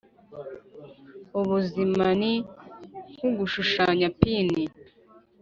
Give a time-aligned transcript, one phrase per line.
[1.39, 2.33] ubuzima ni
[3.13, 4.49] nkugushushanya pin